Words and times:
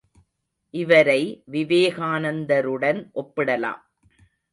இவரை 0.73 1.43
விவேகானந்தருடன் 1.51 2.99
ஒப்பிடலாம். 3.15 3.81